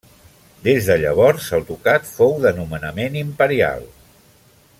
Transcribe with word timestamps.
Des 0.67 0.87
de 0.87 0.95
llavors 1.03 1.49
el 1.57 1.67
ducat 1.69 2.09
fou 2.15 2.35
de 2.47 2.55
nomenament 2.63 3.23
imperial. 3.23 3.87